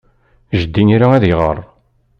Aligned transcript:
Jeddi 0.59 0.83
ira 0.95 1.07
ad 1.13 1.23
iɣer. 1.31 1.57